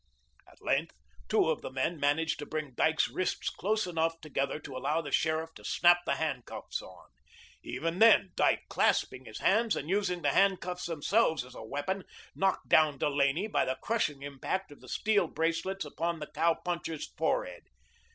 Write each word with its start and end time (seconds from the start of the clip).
At 0.51 0.63
length, 0.63 0.95
two 1.29 1.51
of 1.51 1.61
the 1.61 1.69
men 1.69 1.99
managed 1.99 2.39
to 2.39 2.47
bring 2.47 2.73
Dyke's 2.73 3.07
wrists 3.07 3.51
close 3.51 3.85
enough 3.85 4.19
together 4.19 4.57
to 4.57 4.75
allow 4.75 4.99
the 4.99 5.11
sheriff 5.11 5.53
to 5.53 5.63
snap 5.63 6.05
the 6.07 6.15
handcuffs 6.15 6.81
on. 6.81 7.09
Even 7.61 7.99
then, 7.99 8.31
Dyke, 8.35 8.63
clasping 8.67 9.25
his 9.25 9.41
hands, 9.41 9.75
and 9.75 9.91
using 9.91 10.23
the 10.23 10.31
handcuffs 10.31 10.87
themselves 10.87 11.45
as 11.45 11.53
a 11.53 11.61
weapon, 11.61 12.03
knocked 12.33 12.67
down 12.67 12.97
Delaney 12.97 13.45
by 13.45 13.63
the 13.63 13.77
crushing 13.79 14.23
impact 14.23 14.71
of 14.71 14.81
the 14.81 14.89
steel 14.89 15.27
bracelets 15.27 15.85
upon 15.85 16.17
the 16.17 16.25
cow 16.33 16.55
puncher's 16.55 17.13
forehead. 17.15 17.67